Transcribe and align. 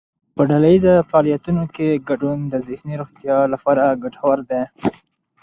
په 0.35 0.41
ډلهییز 0.49 0.85
فعالیتونو 1.09 1.63
کې 1.75 2.01
ګډون 2.09 2.37
د 2.51 2.53
ذهني 2.67 2.93
روغتیا 3.01 3.37
لپاره 3.53 3.99
ګټور 4.03 4.37
دی. 4.49 4.61